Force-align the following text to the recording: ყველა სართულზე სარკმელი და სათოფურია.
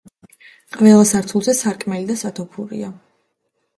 ყველა 0.77 1.03
სართულზე 1.11 1.55
სარკმელი 1.59 2.09
და 2.13 2.17
სათოფურია. 2.25 2.91